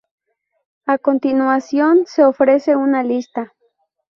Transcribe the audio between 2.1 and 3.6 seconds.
ofrece una lista.